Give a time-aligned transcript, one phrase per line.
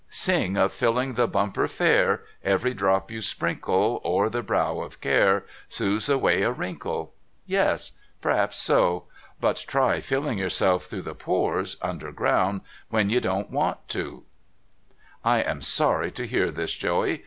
[0.09, 2.23] Sing of Filling the bumper fair.
[2.43, 4.01] Every drop you sprinkle.
[4.03, 5.45] O'er the brow of care.
[5.69, 7.09] Smooths away a Avrinkle?
[7.45, 7.91] Yes.
[8.19, 9.03] P'raps so.
[9.39, 14.93] But try filling yourself through the pores, underground, when you don't want to it!''
[15.23, 17.19] I am sorry to hear this, Joey.